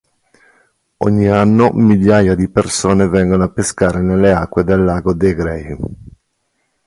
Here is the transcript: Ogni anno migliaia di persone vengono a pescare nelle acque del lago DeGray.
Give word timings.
Ogni 0.97 1.27
anno 1.27 1.71
migliaia 1.73 2.33
di 2.33 2.49
persone 2.49 3.07
vengono 3.07 3.43
a 3.43 3.49
pescare 3.51 4.01
nelle 4.01 4.31
acque 4.33 4.63
del 4.63 4.83
lago 4.83 5.13
DeGray. 5.13 5.77